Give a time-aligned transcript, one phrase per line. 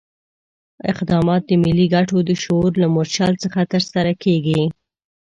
[0.91, 4.61] اقدامات د ملي ګټو د شعور له مورچل څخه ترسره کېږي.